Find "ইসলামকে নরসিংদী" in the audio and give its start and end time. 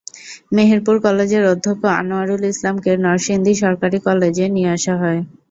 2.51-3.53